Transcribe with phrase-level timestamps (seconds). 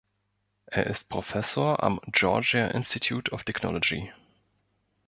[0.65, 4.11] Er ist Professor am Georgia Institute of Technology.